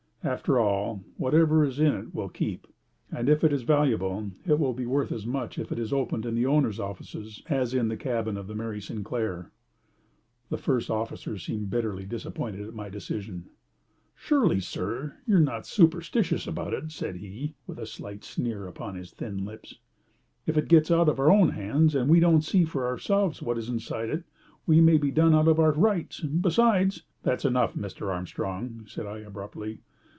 After 0.23 0.59
all, 0.59 1.03
whatever 1.17 1.65
is 1.65 1.79
in 1.79 1.95
it 1.95 2.13
will 2.13 2.29
keep, 2.29 2.67
and 3.11 3.27
if 3.27 3.43
it 3.43 3.51
is 3.51 3.63
valuable 3.63 4.29
it 4.45 4.59
will 4.59 4.75
be 4.75 4.85
worth 4.85 5.11
as 5.11 5.25
much 5.25 5.57
if 5.57 5.71
it 5.71 5.79
is 5.79 5.91
opened 5.91 6.27
in 6.27 6.35
the 6.35 6.45
owner's 6.45 6.79
offices 6.79 7.41
as 7.49 7.73
in 7.73 7.87
the 7.87 7.97
cabin 7.97 8.37
of 8.37 8.45
the 8.45 8.53
Mary 8.53 8.79
Sinclair." 8.79 9.49
The 10.51 10.59
first 10.59 10.91
officer 10.91 11.39
seemed 11.39 11.71
bitterly 11.71 12.05
disappointed 12.05 12.67
at 12.67 12.75
my 12.75 12.87
decision. 12.87 13.49
"Surely, 14.13 14.59
sir, 14.59 15.15
you 15.25 15.37
are 15.37 15.39
not 15.39 15.65
superstitious 15.65 16.45
about 16.45 16.75
it," 16.75 16.91
said 16.91 17.15
he, 17.15 17.55
with 17.65 17.79
a 17.79 17.87
slight 17.87 18.23
sneer 18.23 18.67
upon 18.67 18.93
his 18.93 19.09
thin 19.13 19.43
lips. 19.43 19.79
"If 20.45 20.55
it 20.55 20.67
gets 20.69 20.91
out 20.91 21.09
of 21.09 21.19
our 21.19 21.31
own 21.31 21.49
hands, 21.49 21.95
and 21.95 22.07
we 22.07 22.19
don't 22.19 22.43
see 22.43 22.63
for 22.63 22.85
ourselves 22.85 23.41
what 23.41 23.57
is 23.57 23.69
inside 23.69 24.09
it, 24.11 24.23
we 24.67 24.81
may 24.81 24.99
be 24.99 25.09
done 25.09 25.33
out 25.33 25.47
of 25.47 25.59
our 25.59 25.71
rights; 25.71 26.19
besides" 26.19 27.01
"That's 27.23 27.43
enough, 27.43 27.73
Mr. 27.73 28.13
Armstrong," 28.13 28.83
said 28.87 29.07
I, 29.07 29.17
abruptly. 29.17 29.79